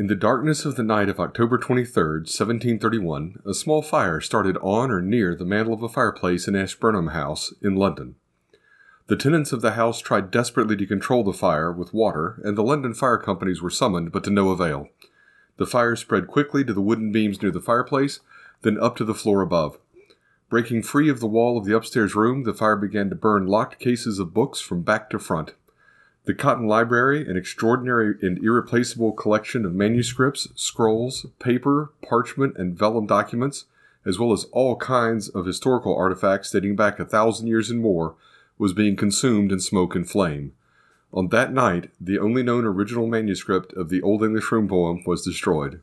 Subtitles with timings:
[0.00, 4.90] In the darkness of the night of October 23, 1731, a small fire started on
[4.90, 8.14] or near the mantel of a fireplace in Ashburnham House in London.
[9.08, 12.62] The tenants of the house tried desperately to control the fire with water, and the
[12.62, 14.88] London fire companies were summoned, but to no avail.
[15.58, 18.20] The fire spread quickly to the wooden beams near the fireplace,
[18.62, 19.76] then up to the floor above.
[20.48, 23.78] Breaking free of the wall of the upstairs room, the fire began to burn locked
[23.78, 25.52] cases of books from back to front.
[26.30, 33.06] The Cotton Library, an extraordinary and irreplaceable collection of manuscripts, scrolls, paper, parchment, and vellum
[33.08, 33.64] documents,
[34.06, 38.14] as well as all kinds of historical artifacts dating back a thousand years and more,
[38.58, 40.52] was being consumed in smoke and flame.
[41.12, 45.24] On that night, the only known original manuscript of the Old English Rune poem was
[45.24, 45.80] destroyed.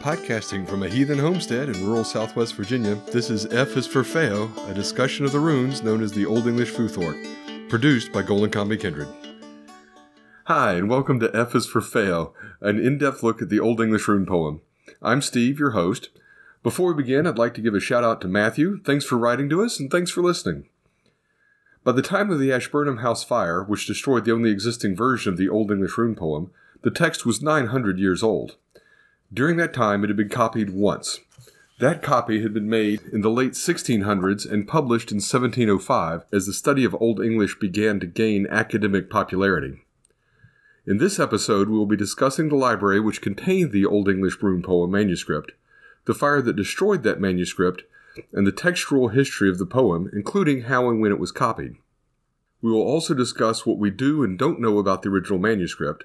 [0.00, 4.50] Podcasting from a heathen homestead in rural southwest Virginia, this is F is for Feo,
[4.68, 8.80] a discussion of the runes known as the Old English Futhorc produced by Golden Combi
[8.80, 9.08] Kindred.
[10.44, 13.80] Hi, and welcome to F is for Feo, an in depth look at the Old
[13.80, 14.60] English rune poem.
[15.02, 16.10] I'm Steve, your host.
[16.62, 18.80] Before we begin, I'd like to give a shout out to Matthew.
[18.84, 20.68] Thanks for writing to us, and thanks for listening.
[21.82, 25.38] By the time of the Ashburnham House fire, which destroyed the only existing version of
[25.38, 28.54] the Old English rune poem, the text was 900 years old.
[29.32, 31.18] During that time, it had been copied once,
[31.78, 36.52] that copy had been made in the late 1600s and published in 1705 as the
[36.52, 39.82] study of Old English began to gain academic popularity.
[40.86, 44.62] In this episode, we will be discussing the library which contained the Old English rune
[44.62, 45.52] poem manuscript,
[46.06, 47.82] the fire that destroyed that manuscript,
[48.32, 51.76] and the textual history of the poem, including how and when it was copied.
[52.62, 56.04] We will also discuss what we do and don't know about the original manuscript,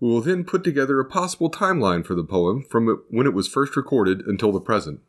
[0.00, 3.48] we will then put together a possible timeline for the poem from when it was
[3.48, 5.00] first recorded until the present.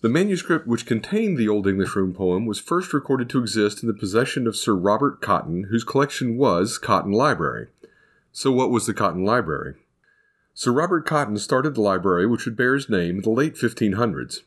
[0.00, 3.88] The manuscript which contained the Old English Rune poem was first recorded to exist in
[3.88, 7.66] the possession of Sir Robert Cotton, whose collection was Cotton Library.
[8.30, 9.74] So, what was the Cotton Library?
[10.54, 14.42] Sir Robert Cotton started the library which would bear his name in the late 1500s.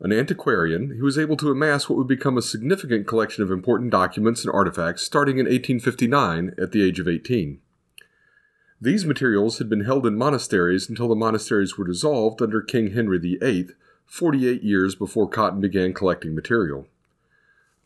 [0.00, 3.90] An antiquarian, he was able to amass what would become a significant collection of important
[3.90, 7.60] documents and artifacts starting in 1859 at the age of 18.
[8.84, 13.18] These materials had been held in monasteries until the monasteries were dissolved under King Henry
[13.18, 13.68] VIII,
[14.04, 16.86] 48 years before Cotton began collecting material.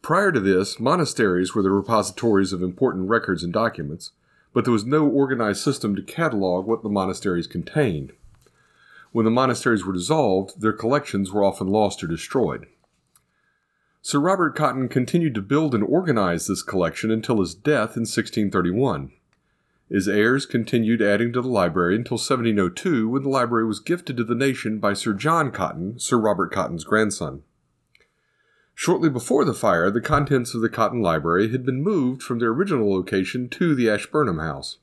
[0.03, 4.10] Prior to this, monasteries were the repositories of important records and documents,
[4.53, 8.12] but there was no organized system to catalog what the monasteries contained.
[9.12, 12.66] When the monasteries were dissolved, their collections were often lost or destroyed.
[14.03, 19.12] Sir Robert Cotton continued to build and organize this collection until his death in 1631.
[19.91, 24.25] His heirs continued adding to the library until 1702 when the library was gifted to
[24.25, 27.43] the nation by Sir John Cotton, Sir Robert Cotton's grandson.
[28.75, 32.50] Shortly before the fire, the contents of the Cotton Library had been moved from their
[32.50, 34.77] original location to the Ashburnham House.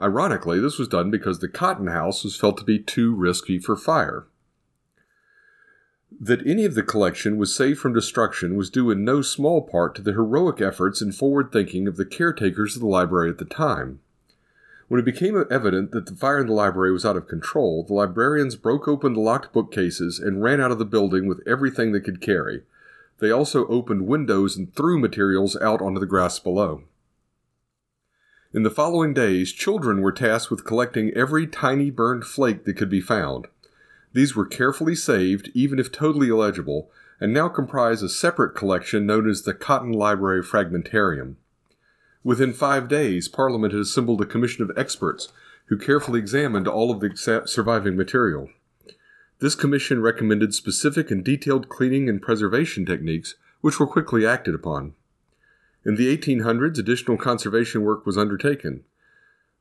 [0.00, 3.76] Ironically, this was done because the Cotton House was felt to be too risky for
[3.76, 4.26] fire.
[6.18, 9.94] That any of the collection was saved from destruction was due in no small part
[9.94, 13.44] to the heroic efforts and forward thinking of the caretakers of the library at the
[13.44, 14.00] time.
[14.90, 17.94] When it became evident that the fire in the library was out of control, the
[17.94, 22.00] librarians broke open the locked bookcases and ran out of the building with everything they
[22.00, 22.62] could carry.
[23.20, 26.82] They also opened windows and threw materials out onto the grass below.
[28.52, 32.90] In the following days, children were tasked with collecting every tiny burned flake that could
[32.90, 33.46] be found.
[34.12, 36.90] These were carefully saved, even if totally illegible,
[37.20, 41.36] and now comprise a separate collection known as the Cotton Library Fragmentarium.
[42.22, 45.32] Within five days, Parliament had assembled a commission of experts
[45.66, 48.50] who carefully examined all of the surviving material.
[49.38, 54.94] This commission recommended specific and detailed cleaning and preservation techniques, which were quickly acted upon.
[55.84, 58.84] In the 1800s, additional conservation work was undertaken.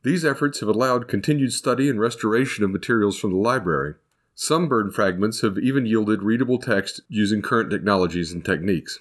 [0.03, 3.95] These efforts have allowed continued study and restoration of materials from the library.
[4.35, 8.99] Some burned fragments have even yielded readable text using current technologies and techniques.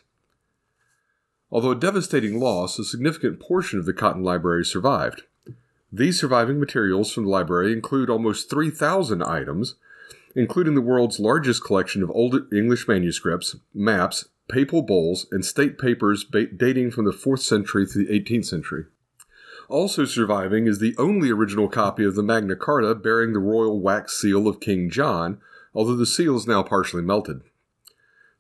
[1.51, 5.23] Although a devastating loss, a significant portion of the Cotton Library survived.
[5.91, 9.77] These surviving materials from the library include almost 3,000 items,
[10.35, 16.25] including the world's largest collection of Old English manuscripts, maps, papal bulls, and state papers
[16.25, 18.85] dating from the 4th century to the 18th century.
[19.69, 24.19] Also surviving is the only original copy of the Magna Carta bearing the royal wax
[24.19, 25.39] seal of King John,
[25.75, 27.43] although the seal is now partially melted.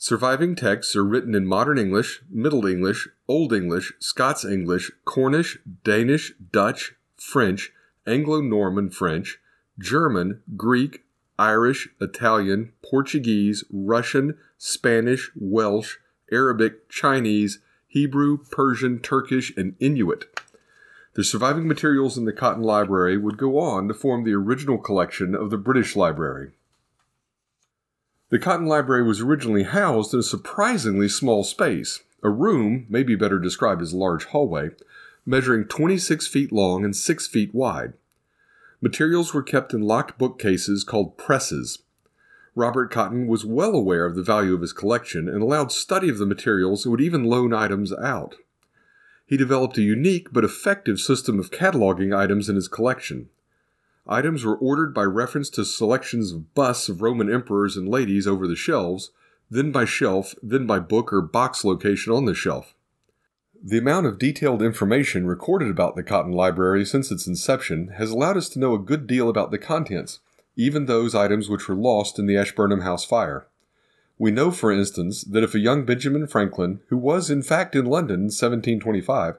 [0.01, 6.33] Surviving texts are written in Modern English, Middle English, Old English, Scots English, Cornish, Danish,
[6.53, 7.73] Dutch, French,
[8.07, 9.41] Anglo Norman French,
[9.77, 11.03] German, Greek,
[11.37, 15.97] Irish, Italian, Portuguese, Russian, Spanish, Welsh,
[16.31, 17.59] Arabic, Chinese,
[17.89, 20.27] Hebrew, Persian, Turkish, and Inuit.
[21.15, 25.35] The surviving materials in the Cotton Library would go on to form the original collection
[25.35, 26.53] of the British Library.
[28.31, 33.39] The Cotton Library was originally housed in a surprisingly small space, a room, maybe better
[33.39, 34.71] described as a large hallway,
[35.25, 37.95] measuring 26 feet long and 6 feet wide.
[38.81, 41.81] Materials were kept in locked bookcases called presses.
[42.55, 46.19] Robert Cotton was well aware of the value of his collection and allowed study of
[46.19, 48.37] the materials and would even loan items out
[49.29, 53.29] he developed a unique but effective system of cataloging items in his collection.
[54.09, 58.47] Items were ordered by reference to selections of busts of Roman emperors and ladies over
[58.47, 59.11] the shelves,
[59.51, 62.75] then by shelf, then by book or box location on the shelf.
[63.63, 68.37] The amount of detailed information recorded about the Cotton Library since its inception has allowed
[68.37, 70.21] us to know a good deal about the contents,
[70.57, 73.47] even those items which were lost in the Ashburnham House fire.
[74.17, 77.85] We know, for instance, that if a young Benjamin Franklin, who was in fact in
[77.85, 79.39] London in 1725,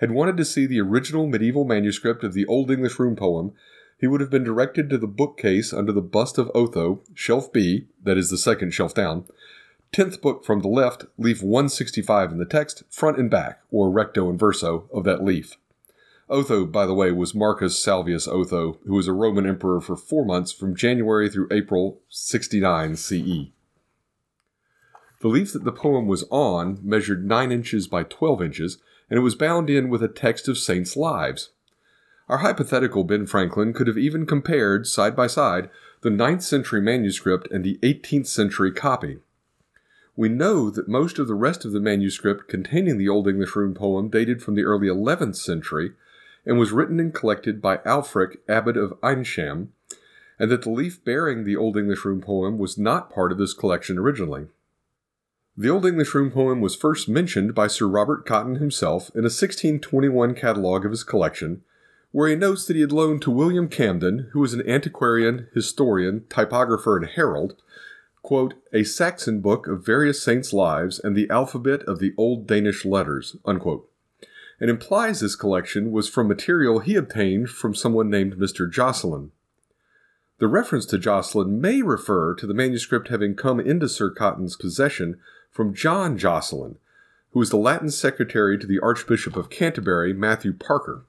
[0.00, 3.52] had wanted to see the original medieval manuscript of the Old English Rune poem,
[4.00, 7.86] he would have been directed to the bookcase under the bust of Otho, shelf B,
[8.02, 9.26] that is the second shelf down,
[9.92, 14.30] tenth book from the left, leaf 165 in the text, front and back, or recto
[14.30, 15.58] and verso, of that leaf.
[16.30, 20.24] Otho, by the way, was Marcus Salvius Otho, who was a Roman emperor for four
[20.24, 23.50] months from January through April 69 CE.
[25.20, 28.78] The leaf that the poem was on measured 9 inches by 12 inches,
[29.10, 31.50] and it was bound in with a text of saints' lives.
[32.30, 35.68] Our hypothetical Ben Franklin could have even compared, side by side,
[36.02, 39.18] the 9th century manuscript and the 18th century copy.
[40.14, 43.74] We know that most of the rest of the manuscript containing the Old English Rune
[43.74, 45.94] poem dated from the early 11th century
[46.46, 49.70] and was written and collected by Alfric, Abbot of Eynsham,
[50.38, 53.54] and that the leaf bearing the Old English Rune poem was not part of this
[53.54, 54.46] collection originally.
[55.56, 59.34] The Old English Rune poem was first mentioned by Sir Robert Cotton himself in a
[59.34, 61.64] 1621 catalogue of his collection,
[62.12, 66.24] where he notes that he had loaned to William Camden, who was an antiquarian, historian,
[66.28, 67.54] topographer, and herald,
[68.22, 72.84] quote, a Saxon book of various saints' lives and the alphabet of the old Danish
[72.84, 73.88] letters, unquote,
[74.60, 78.70] and implies this collection was from material he obtained from someone named Mr.
[78.70, 79.30] Jocelyn.
[80.38, 85.18] The reference to Jocelyn may refer to the manuscript having come into Sir Cotton's possession
[85.50, 86.76] from John Jocelyn,
[87.32, 91.04] who was the Latin secretary to the Archbishop of Canterbury, Matthew Parker.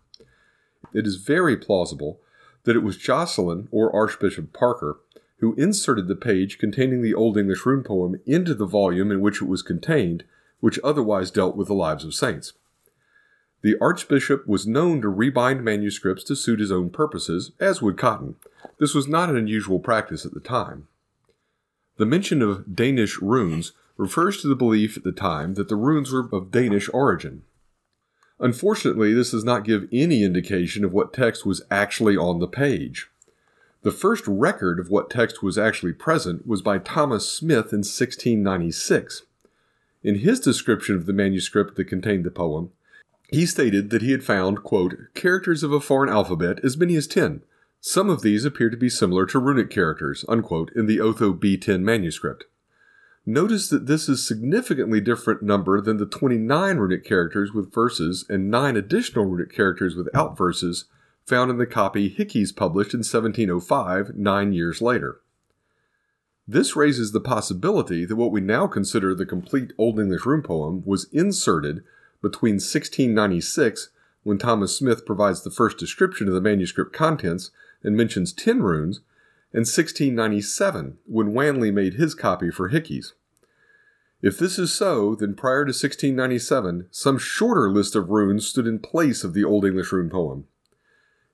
[0.93, 2.19] It is very plausible
[2.63, 4.99] that it was Jocelyn, or Archbishop Parker,
[5.37, 9.41] who inserted the page containing the Old English rune poem into the volume in which
[9.41, 10.23] it was contained,
[10.59, 12.53] which otherwise dealt with the lives of saints.
[13.63, 18.35] The Archbishop was known to rebind manuscripts to suit his own purposes, as would Cotton.
[18.79, 20.87] This was not an unusual practice at the time.
[21.97, 26.11] The mention of Danish runes refers to the belief at the time that the runes
[26.11, 27.43] were of Danish origin.
[28.41, 33.07] Unfortunately, this does not give any indication of what text was actually on the page.
[33.83, 39.23] The first record of what text was actually present was by Thomas Smith in 1696.
[40.03, 42.71] In his description of the manuscript that contained the poem,
[43.29, 47.05] he stated that he had found, quote, characters of a foreign alphabet as many as
[47.05, 47.43] ten.
[47.79, 51.81] Some of these appear to be similar to runic characters, unquote, in the Otho B10
[51.81, 52.45] manuscript.
[53.25, 58.49] Notice that this is significantly different number than the 29 runic characters with verses and
[58.49, 60.85] 9 additional runic characters without verses
[61.23, 65.21] found in the copy Hickes published in 1705, nine years later.
[66.47, 70.81] This raises the possibility that what we now consider the complete Old English rune poem
[70.83, 71.83] was inserted
[72.21, 73.89] between 1696,
[74.23, 77.51] when Thomas Smith provides the first description of the manuscript contents
[77.83, 79.01] and mentions 10 runes,
[79.53, 83.13] and 1697, when Wanley made his copy for Hickes.
[84.21, 88.79] If this is so, then prior to 1697, some shorter list of runes stood in
[88.79, 90.45] place of the Old English rune poem.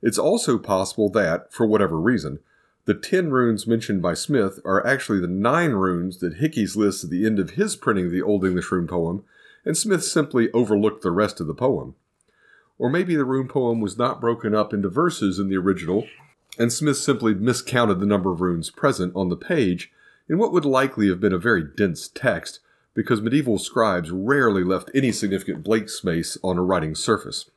[0.01, 2.39] It's also possible that, for whatever reason,
[2.85, 7.09] the ten runes mentioned by Smith are actually the nine runes that Hickes lists at
[7.09, 9.25] the end of his printing of the Old English rune poem,
[9.65, 11.95] and Smith simply overlooked the rest of the poem.
[12.77, 16.07] Or maybe the rune poem was not broken up into verses in the original
[16.57, 19.91] and Smith simply miscounted the number of runes present on the page
[20.27, 22.59] in what would likely have been a very dense text,
[22.97, 27.47] because medieval scribes rarely left any significant blank space on a writing surface.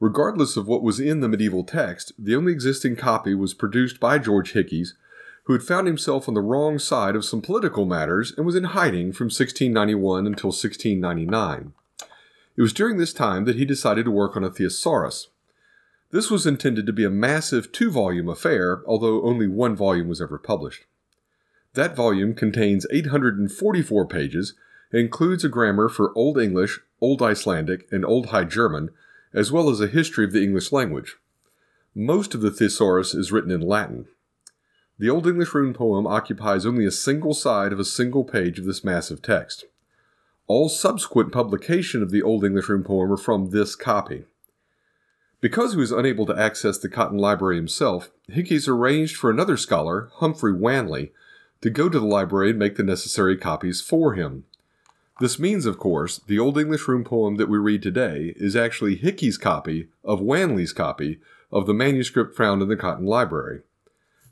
[0.00, 4.18] Regardless of what was in the medieval text, the only existing copy was produced by
[4.18, 4.94] George Hickes,
[5.44, 8.64] who had found himself on the wrong side of some political matters and was in
[8.64, 11.72] hiding from 1691 until 1699.
[12.56, 15.28] It was during this time that he decided to work on a thesaurus,
[16.10, 20.20] this was intended to be a massive two volume affair, although only one volume was
[20.20, 20.84] ever published.
[21.74, 24.54] That volume contains 844 pages
[24.92, 28.90] includes a grammar for Old English, Old Icelandic, and Old High German,
[29.32, 31.16] as well as a history of the English language.
[31.94, 34.06] Most of the thesaurus is written in Latin.
[34.98, 38.64] The Old English rune poem occupies only a single side of a single page of
[38.64, 39.64] this massive text.
[40.46, 44.24] All subsequent publication of the Old English rune poem are from this copy.
[45.40, 50.10] Because he was unable to access the Cotton Library himself, Hickes arranged for another scholar,
[50.16, 51.12] Humphrey Wanley,
[51.62, 54.44] to go to the library and make the necessary copies for him.
[55.20, 58.96] This means, of course, the Old English Rune poem that we read today is actually
[58.96, 61.20] Hickes' copy of Wanley's copy
[61.52, 63.60] of the manuscript found in the Cotton Library.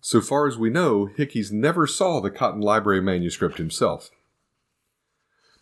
[0.00, 4.11] So far as we know, Hickes never saw the Cotton Library manuscript himself.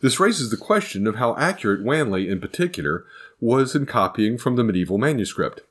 [0.01, 3.05] This raises the question of how accurate Wanley, in particular,
[3.41, 5.63] was in copying from the medieval manuscript.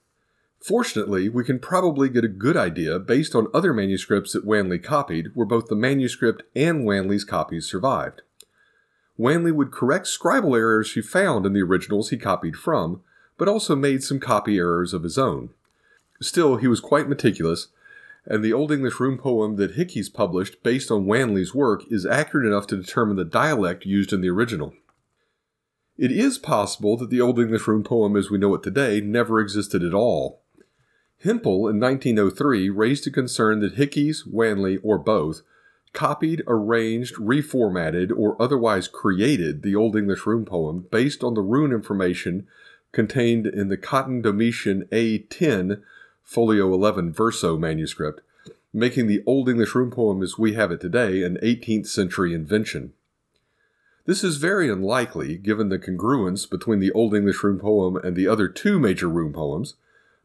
[0.66, 5.28] Fortunately, we can probably get a good idea based on other manuscripts that Wanley copied,
[5.36, 8.24] where both the manuscript and Wanley's copies survived.
[9.16, 13.04] Wanley would correct scribal errors he found in the originals he copied from,
[13.38, 15.52] but also made some copy errors of his own.
[16.20, 17.68] Still, he was quite meticulous,
[18.26, 22.48] and the Old English rune poem that Hickes published based on Wanley's work is accurate
[22.48, 24.74] enough to determine the dialect used in the original.
[25.96, 29.40] It is possible that the Old English rune poem as we know it today never
[29.40, 30.42] existed at all.
[31.24, 35.42] Hempl in 1903 raised a concern that Hickes, Wanley, or both
[35.94, 41.72] copied, arranged, reformatted, or otherwise created the Old English rune poem based on the rune
[41.72, 42.46] information
[42.92, 45.82] contained in the Cotton Domitian A10
[46.24, 48.22] Folio 11 Verso manuscript,
[48.74, 52.94] making the Old English rune poem as we have it today an 18th century invention.
[54.06, 58.28] This is very unlikely given the congruence between the Old English rune poem and the
[58.28, 59.76] other two major rune poems,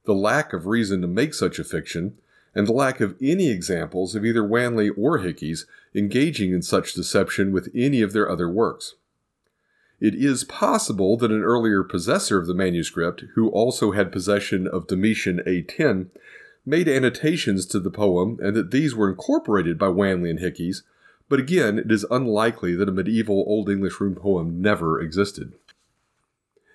[0.05, 2.17] the lack of reason to make such a fiction,
[2.55, 7.53] and the lack of any examples of either Wanley or Hickes engaging in such deception
[7.53, 8.95] with any of their other works.
[10.01, 14.87] It is possible that an earlier possessor of the manuscript, who also had possession of
[14.87, 16.07] Domitian A10,
[16.65, 20.83] made annotations to the poem and that these were incorporated by Wanley and Hickes,
[21.29, 25.53] but again, it is unlikely that a medieval Old English rune poem never existed.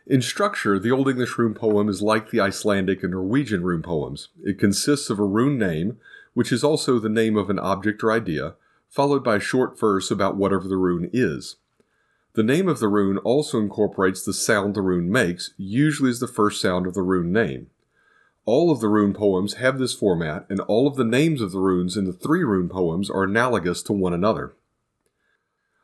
[0.08, 4.30] In structure, the Old English rune poem is like the Icelandic and Norwegian rune poems.
[4.44, 5.98] It consists of a rune name,
[6.36, 8.54] which is also the name of an object or idea,
[8.88, 11.56] followed by a short verse about whatever the rune is.
[12.34, 16.28] The name of the rune also incorporates the sound the rune makes, usually as the
[16.28, 17.72] first sound of the rune name.
[18.46, 21.60] All of the rune poems have this format, and all of the names of the
[21.60, 24.54] runes in the three rune poems are analogous to one another.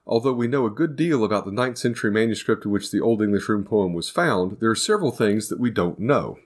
[0.06, 3.22] Although we know a good deal about the 9th century manuscript in which the Old
[3.22, 6.40] English rune poem was found, there are several things that we don't know.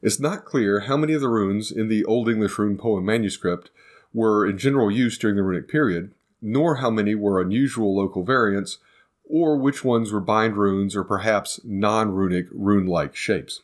[0.00, 3.70] It's not clear how many of the runes in the Old English rune poem manuscript
[4.14, 8.78] were in general use during the runic period, nor how many were unusual local variants,
[9.24, 13.62] or which ones were bind runes or perhaps non runic rune like shapes.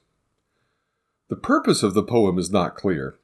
[1.29, 3.15] The purpose of the poem is not clear.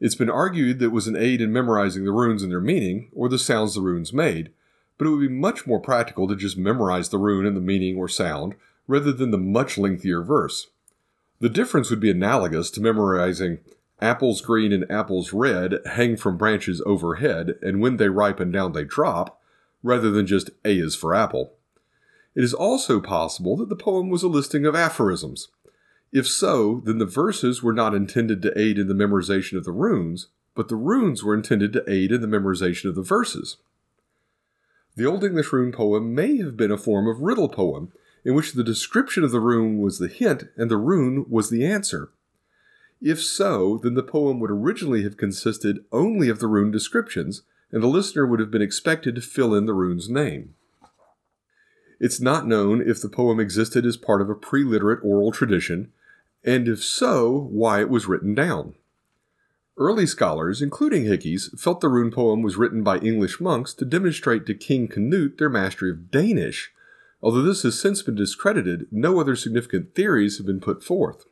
[0.00, 3.08] It's been argued that it was an aid in memorizing the runes and their meaning,
[3.12, 4.50] or the sounds the runes made,
[4.98, 7.96] but it would be much more practical to just memorize the rune and the meaning
[7.96, 8.54] or sound,
[8.86, 10.66] rather than the much lengthier verse.
[11.40, 13.58] The difference would be analogous to memorizing
[14.00, 18.84] apples green and apples red hang from branches overhead, and when they ripen down they
[18.84, 19.40] drop,
[19.82, 21.54] rather than just A is for apple.
[22.34, 25.48] It is also possible that the poem was a listing of aphorisms.
[26.12, 29.72] If so, then the verses were not intended to aid in the memorization of the
[29.72, 33.58] runes, but the runes were intended to aid in the memorization of the verses.
[34.98, 37.92] The Old English rune poem may have been a form of riddle poem,
[38.24, 41.64] in which the description of the rune was the hint and the rune was the
[41.64, 42.10] answer.
[43.00, 47.80] If so, then the poem would originally have consisted only of the rune descriptions, and
[47.80, 50.56] the listener would have been expected to fill in the rune's name.
[52.00, 55.92] It's not known if the poem existed as part of a pre literate oral tradition,
[56.42, 58.74] and if so, why it was written down.
[59.78, 64.44] Early scholars, including Hickes, felt the rune poem was written by English monks to demonstrate
[64.46, 66.72] to King Canute their mastery of Danish.
[67.22, 71.26] Although this has since been discredited, no other significant theories have been put forth.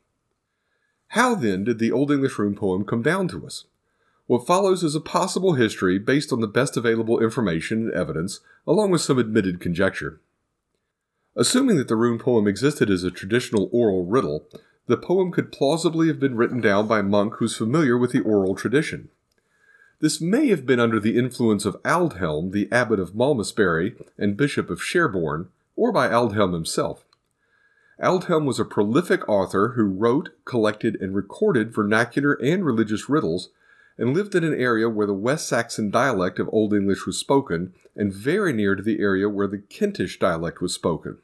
[1.09, 3.65] How then did the Old English rune poem come down to us?
[4.29, 8.93] What follows is a possible history based on the best available information and evidence, along
[8.93, 10.21] with some admitted conjecture.
[11.35, 14.47] Assuming that the rune poem existed as a traditional oral riddle,
[14.87, 18.21] the poem could plausibly have been written down by a monk who's familiar with the
[18.21, 19.09] oral tradition.
[20.01, 24.69] This may have been under the influence of Aldhelm, the abbot of Malmesbury and bishop
[24.71, 27.05] of Sherborne, or by Aldhelm himself.
[28.01, 33.49] Aldhelm was a prolific author who wrote, collected, and recorded vernacular and religious riddles,
[33.97, 37.73] and lived in an area where the West Saxon dialect of Old English was spoken,
[37.97, 41.19] and very near to the area where the Kentish dialect was spoken.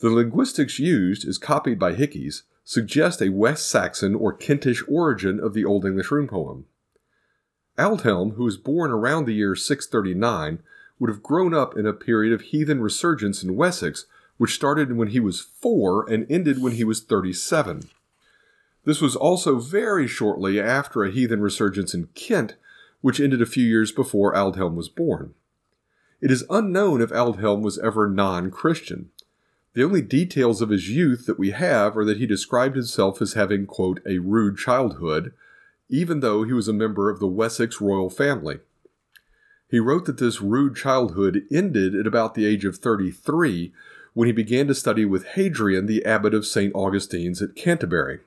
[0.00, 5.54] The linguistics used, as copied by Hickes, suggest a West Saxon or Kentish origin of
[5.54, 6.66] the Old English rune poem.
[7.76, 10.62] Aldhelm, who was born around the year 639,
[10.98, 15.08] would have grown up in a period of heathen resurgence in Wessex, which started when
[15.08, 17.88] he was four and ended when he was 37.
[18.84, 22.56] This was also very shortly after a heathen resurgence in Kent,
[23.00, 25.34] which ended a few years before Aldhelm was born.
[26.20, 29.10] It is unknown if Aldhelm was ever non Christian.
[29.78, 33.34] The only details of his youth that we have are that he described himself as
[33.34, 35.32] having, quote, a rude childhood,
[35.88, 38.58] even though he was a member of the Wessex royal family.
[39.70, 43.72] He wrote that this rude childhood ended at about the age of 33
[44.14, 46.74] when he began to study with Hadrian, the abbot of St.
[46.74, 48.18] Augustine's at Canterbury.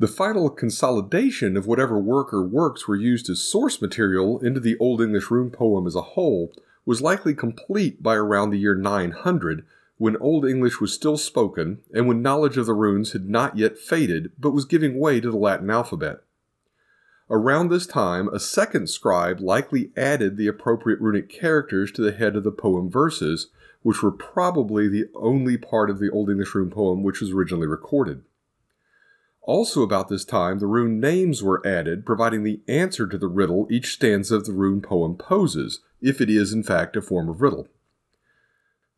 [0.00, 4.76] The final consolidation of whatever work or works were used as source material into the
[4.78, 6.52] Old English rune poem as a whole
[6.86, 9.66] was likely complete by around the year 900,
[9.98, 13.76] when Old English was still spoken and when knowledge of the runes had not yet
[13.76, 16.20] faded but was giving way to the Latin alphabet.
[17.28, 22.36] Around this time, a second scribe likely added the appropriate runic characters to the head
[22.36, 23.48] of the poem verses,
[23.82, 27.66] which were probably the only part of the Old English rune poem which was originally
[27.66, 28.22] recorded.
[29.42, 33.66] Also, about this time, the rune names were added, providing the answer to the riddle
[33.70, 37.40] each stanza of the rune poem poses, if it is in fact a form of
[37.40, 37.68] riddle.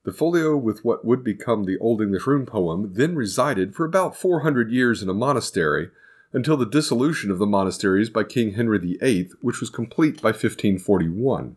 [0.05, 4.17] The folio with what would become the Old English rune poem then resided for about
[4.17, 5.91] 400 years in a monastery
[6.33, 11.57] until the dissolution of the monasteries by King Henry VIII, which was complete by 1541.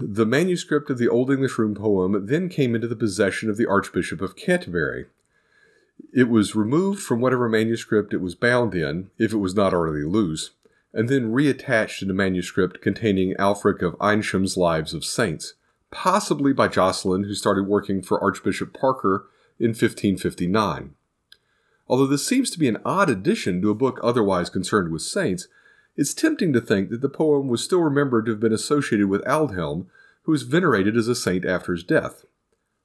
[0.00, 3.66] The manuscript of the Old English rune poem then came into the possession of the
[3.66, 5.06] Archbishop of Canterbury,
[6.12, 10.04] it was removed from whatever manuscript it was bound in, if it was not already
[10.04, 10.52] loose,
[10.98, 15.54] and then reattached in a manuscript containing Alfric of Eynshamen's Lives of Saints,
[15.92, 19.28] possibly by Jocelyn, who started working for Archbishop Parker
[19.60, 20.96] in 1559.
[21.86, 25.46] Although this seems to be an odd addition to a book otherwise concerned with saints,
[25.96, 29.24] it's tempting to think that the poem was still remembered to have been associated with
[29.24, 29.86] Aldhelm,
[30.22, 32.24] who was venerated as a saint after his death.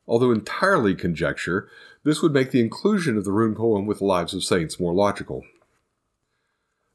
[0.08, 1.68] Although entirely conjecture,
[2.04, 5.44] this would make the inclusion of the rune poem with Lives of Saints more logical.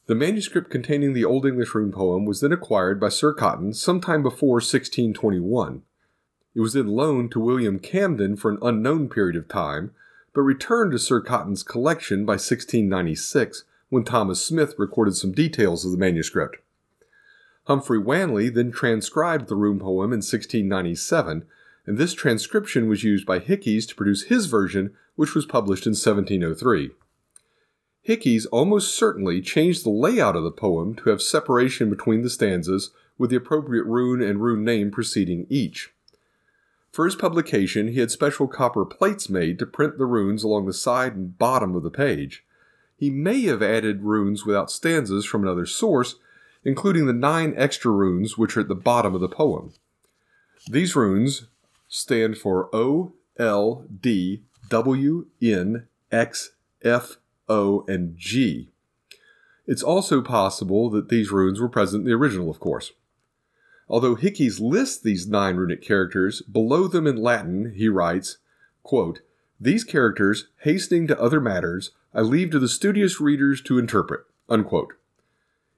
[0.08, 4.22] The manuscript containing the Old English rune poem was then acquired by Sir Cotton sometime
[4.22, 5.82] before 1621.
[6.54, 9.90] It was then loaned to William Camden for an unknown period of time,
[10.32, 15.92] but returned to Sir Cotton's collection by 1696 when Thomas Smith recorded some details of
[15.92, 16.56] the manuscript.
[17.64, 21.44] Humphrey Wanley then transcribed the rune poem in 1697
[21.84, 25.90] and this transcription was used by Hickes to produce his version, which was published in
[25.90, 26.92] 1703.
[28.08, 32.90] Hickes almost certainly changed the layout of the poem to have separation between the stanzas
[33.18, 35.92] with the appropriate rune and rune name preceding each.
[36.90, 40.72] For his publication, he had special copper plates made to print the runes along the
[40.72, 42.46] side and bottom of the page.
[42.96, 46.14] He may have added runes without stanzas from another source,
[46.64, 49.74] including the nine extra runes which are at the bottom of the poem.
[50.66, 51.48] These runes
[51.88, 57.18] stand for O, L, D, W, N, X, F,
[57.48, 58.70] O, and G.
[59.66, 62.92] It's also possible that these runes were present in the original, of course.
[63.88, 68.38] Although Hickes lists these nine runic characters, below them in Latin he writes,
[68.82, 69.20] quote,
[69.60, 74.24] These characters, hastening to other matters, I leave to the studious readers to interpret.
[74.48, 74.94] Unquote.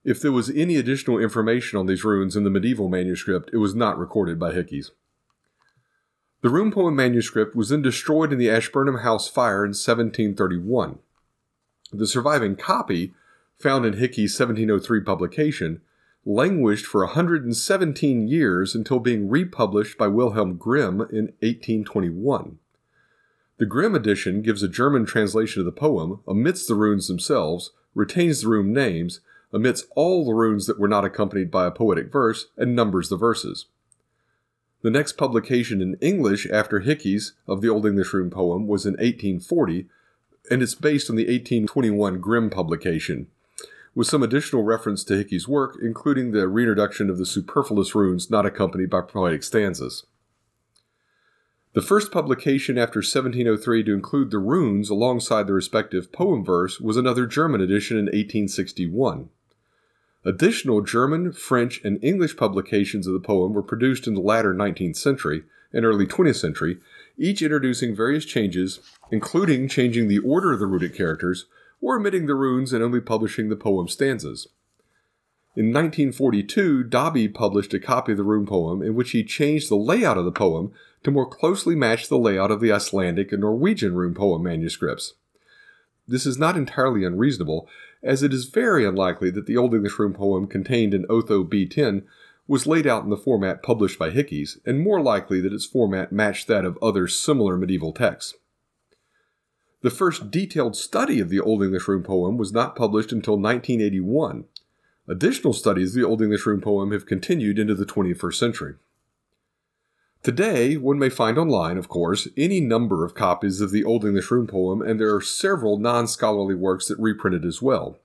[0.04, 3.74] If there was any additional information on these runes in the medieval manuscript, it was
[3.74, 4.92] not recorded by Hickes.
[6.42, 10.98] The rune poem manuscript was then destroyed in the Ashburnham House fire in 1731.
[11.92, 13.14] The surviving copy,
[13.59, 15.81] found in Hickes' 1703 publication,
[16.24, 22.59] languished for 117 years until being republished by Wilhelm Grimm in 1821.
[23.59, 28.40] The Grimm edition gives a German translation of the poem, omits the runes themselves, retains
[28.40, 29.20] the rune names,
[29.53, 33.16] omits all the runes that were not accompanied by a poetic verse, and numbers the
[33.16, 33.66] verses.
[34.83, 38.92] The next publication in English after Hickes of the Old English Rune poem was in
[38.92, 39.88] 1840,
[40.48, 43.26] and it's based on the 1821 Grimm publication,
[43.94, 48.46] with some additional reference to Hickes' work, including the reintroduction of the superfluous runes not
[48.46, 50.05] accompanied by poetic stanzas.
[51.72, 56.96] The first publication after 1703 to include the runes alongside the respective poem verse was
[56.96, 59.29] another German edition in 1861.
[60.24, 64.96] Additional German, French, and English publications of the poem were produced in the latter 19th
[64.96, 66.79] century and early 20th century,
[67.20, 68.80] each introducing various changes,
[69.12, 71.44] including changing the order of the runic characters
[71.80, 74.48] or omitting the runes and only publishing the poem stanzas.
[75.56, 79.76] In 1942, Dobbie published a copy of the rune poem in which he changed the
[79.76, 83.94] layout of the poem to more closely match the layout of the Icelandic and Norwegian
[83.94, 85.14] rune poem manuscripts.
[86.06, 87.68] This is not entirely unreasonable,
[88.02, 92.04] as it is very unlikely that the Old English rune poem contained in Otho B10
[92.50, 96.10] was laid out in the format published by Hickes, and more likely that its format
[96.10, 98.34] matched that of other similar medieval texts.
[99.82, 104.46] The first detailed study of the Old English rune poem was not published until 1981.
[105.06, 108.74] Additional studies of the Old English rune poem have continued into the 21st century.
[110.24, 114.28] Today, one may find online, of course, any number of copies of the Old English
[114.28, 118.00] rune poem, and there are several non scholarly works that reprint it as well.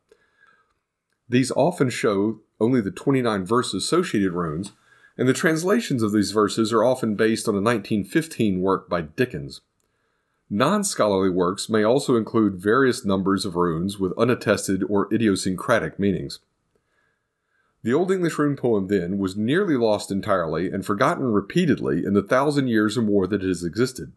[1.27, 4.71] These often show only the 29 verse associated runes,
[5.17, 9.61] and the translations of these verses are often based on a 1915 work by Dickins.
[10.49, 16.39] Non scholarly works may also include various numbers of runes with unattested or idiosyncratic meanings.
[17.81, 22.23] The Old English rune poem, then, was nearly lost entirely and forgotten repeatedly in the
[22.23, 24.11] thousand years or more that it has existed.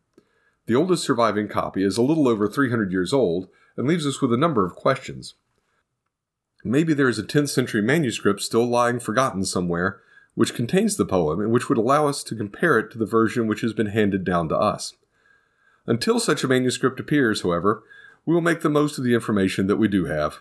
[0.66, 4.33] The oldest surviving copy is a little over 300 years old and leaves us with
[4.33, 5.35] a number of questions.
[6.64, 10.00] Maybe there is a 10th century manuscript still lying forgotten somewhere,
[10.34, 13.46] which contains the poem and which would allow us to compare it to the version
[13.46, 14.94] which has been handed down to us.
[15.86, 17.82] Until such a manuscript appears, however,
[18.26, 20.40] we will make the most of the information that we do have.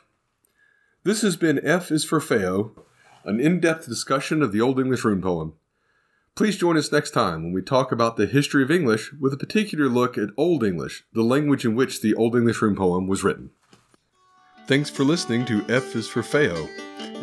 [1.04, 2.74] This has been F is for Feo,
[3.24, 5.54] an in depth discussion of the Old English rune poem.
[6.36, 9.38] Please join us next time when we talk about the history of English with a
[9.38, 13.24] particular look at Old English, the language in which the Old English rune poem was
[13.24, 13.52] written.
[14.68, 16.68] Thanks for listening to F is for Feo.